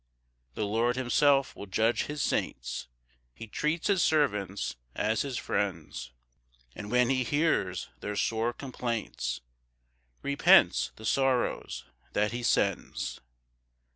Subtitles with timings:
[0.55, 2.87] 3 The Lord himself will judge his saints;
[3.35, 6.11] He treats his servants as his friends;
[6.75, 9.41] And when he hears their sore complaints,
[10.23, 13.21] Repents the sorrows that he sends.